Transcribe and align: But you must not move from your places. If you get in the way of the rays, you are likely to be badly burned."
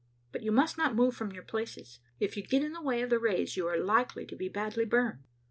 But 0.31 0.41
you 0.41 0.51
must 0.51 0.79
not 0.79 0.95
move 0.95 1.15
from 1.15 1.31
your 1.31 1.43
places. 1.43 1.99
If 2.19 2.35
you 2.35 2.41
get 2.41 2.63
in 2.63 2.73
the 2.73 2.81
way 2.81 3.03
of 3.03 3.11
the 3.11 3.19
rays, 3.19 3.55
you 3.55 3.67
are 3.67 3.77
likely 3.77 4.25
to 4.25 4.35
be 4.35 4.49
badly 4.49 4.83
burned." 4.83 5.23